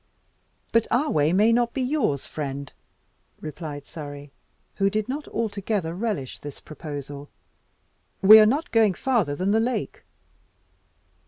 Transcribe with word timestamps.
"But 0.71 0.87
our 0.89 1.11
way 1.11 1.31
may 1.31 1.53
not 1.53 1.75
be 1.75 1.81
yours, 1.83 2.25
friend," 2.25 2.73
replied 3.39 3.85
Surrey, 3.85 4.31
who 4.77 4.89
did 4.89 5.07
not 5.07 5.27
altogether 5.27 5.93
relish 5.93 6.39
this 6.39 6.59
proposal. 6.59 7.29
"We 8.19 8.39
are 8.39 8.47
not 8.47 8.71
going 8.71 8.95
farther 8.95 9.35
than 9.35 9.51
the 9.51 9.59
lake." 9.59 10.03